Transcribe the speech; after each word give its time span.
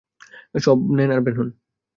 সব 0.55 0.77
নেন 0.97 1.09
আর 1.11 1.21
বের 1.25 1.35
হন। 1.37 1.49